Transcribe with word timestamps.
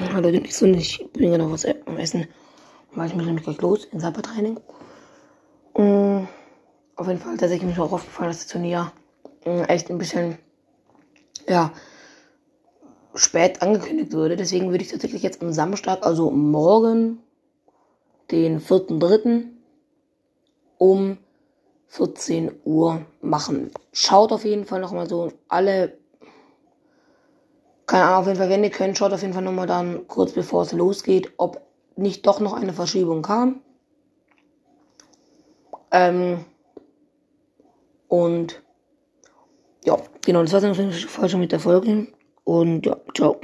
Hallo, 0.00 0.30
nicht 0.30 0.54
so 0.54 0.64
nicht. 0.64 1.00
Ich 1.00 1.12
bin 1.12 1.32
genau 1.32 1.50
was 1.50 1.64
am 1.64 1.96
Essen. 1.96 2.28
Weil 2.92 3.08
ich 3.08 3.16
mich 3.16 3.26
nämlich 3.26 3.44
gleich 3.44 3.60
los 3.60 3.84
ins 3.86 4.02
Sabbertraining. 4.02 4.60
Mm, 5.76 6.28
auf 6.94 7.08
jeden 7.08 7.18
Fall 7.18 7.36
tatsächlich 7.36 7.68
mich 7.68 7.80
auch 7.80 7.90
aufgefallen, 7.90 8.30
dass 8.30 8.38
das 8.38 8.46
Turnier 8.46 8.92
mm, 9.44 9.62
echt 9.66 9.90
ein 9.90 9.98
bisschen, 9.98 10.38
ja, 11.48 11.72
spät 13.16 13.60
angekündigt 13.60 14.12
wurde. 14.12 14.36
Deswegen 14.36 14.70
würde 14.70 14.84
ich 14.84 14.90
tatsächlich 14.90 15.24
jetzt 15.24 15.42
am 15.42 15.52
Samstag, 15.52 16.06
also 16.06 16.30
morgen, 16.30 17.18
den 18.30 18.60
4.3. 18.60 19.46
um 20.78 21.18
14 21.88 22.52
Uhr 22.64 23.04
machen. 23.20 23.72
Schaut 23.92 24.30
auf 24.30 24.44
jeden 24.44 24.64
Fall 24.64 24.80
nochmal 24.80 25.08
so 25.08 25.32
alle 25.48 25.98
keine 27.98 28.10
Ahnung, 28.10 28.20
auf 28.20 28.26
jeden 28.28 28.38
Fall, 28.38 28.48
wenn 28.48 28.62
ihr 28.62 28.70
könnt, 28.70 28.96
schaut 28.96 29.12
auf 29.12 29.22
jeden 29.22 29.34
Fall 29.34 29.42
nochmal 29.42 29.66
dann 29.66 30.06
kurz 30.06 30.30
bevor 30.30 30.62
es 30.62 30.72
losgeht, 30.72 31.32
ob 31.36 31.60
nicht 31.96 32.24
doch 32.28 32.38
noch 32.38 32.52
eine 32.52 32.72
Verschiebung 32.72 33.22
kam. 33.22 33.60
Ähm, 35.90 36.44
und 38.06 38.62
ja, 39.84 39.96
genau, 40.24 40.42
das 40.42 40.52
war's 40.52 40.62
dann 40.62 41.28
schon 41.28 41.40
mit 41.40 41.50
der 41.50 41.58
Folge. 41.58 42.06
Und 42.44 42.86
ja, 42.86 42.96
ciao. 43.16 43.36